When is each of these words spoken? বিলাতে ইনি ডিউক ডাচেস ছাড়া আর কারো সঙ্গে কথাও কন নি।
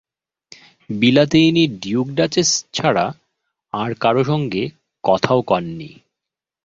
বিলাতে 0.89 1.37
ইনি 1.39 1.63
ডিউক 1.81 2.07
ডাচেস 2.17 2.49
ছাড়া 2.73 3.05
আর 3.73 3.91
কারো 3.93 4.21
সঙ্গে 4.23 4.63
কথাও 5.03 5.39
কন 5.41 5.63
নি। 5.77 5.91